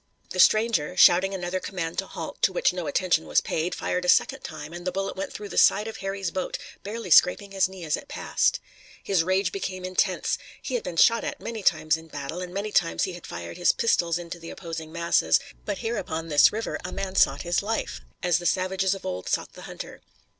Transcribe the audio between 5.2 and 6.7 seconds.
through the side of Harry's boat,